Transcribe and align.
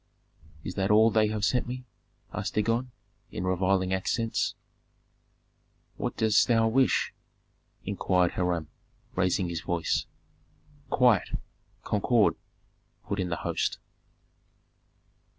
"Is 0.63 0.73
that 0.73 0.89
all 0.89 1.11
they 1.11 1.27
have 1.27 1.45
sent 1.45 1.67
me?" 1.67 1.83
asked 2.33 2.55
Dagon, 2.55 2.89
in 3.31 3.43
reviling 3.43 3.93
accents. 3.93 4.55
"What 5.95 6.17
didst 6.17 6.47
thou 6.47 6.67
wish?" 6.69 7.13
inquired 7.85 8.31
Hiram, 8.31 8.67
raising 9.15 9.47
his 9.47 9.61
voice. 9.61 10.07
"Quiet! 10.89 11.37
Concord!" 11.83 12.35
put 13.05 13.19
in 13.19 13.29
the 13.29 13.35
host. 13.45 13.77